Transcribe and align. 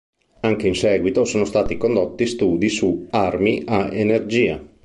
Anche 0.39 0.65
in 0.67 0.73
seguito 0.73 1.25
sono 1.25 1.45
stati 1.45 1.77
condotti 1.77 2.25
studi 2.25 2.69
su 2.69 3.05
armi 3.11 3.61
a 3.67 3.87
energia. 3.93 4.59